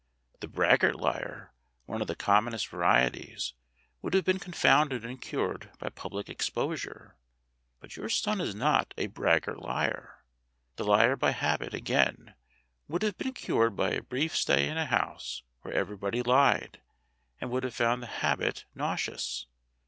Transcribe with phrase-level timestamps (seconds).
[0.39, 1.53] The braggart liar
[1.85, 3.53] (one of the commonest varieties)
[4.01, 7.11] would have been confounded and cured by public ex posure.
[7.79, 10.23] But your son is not a braggart liar.
[10.77, 12.33] The liar by habit, again,
[12.87, 16.81] would have been cured by a brief stay in a house where everybody lied,
[17.39, 19.45] and would have found the habit nauseous.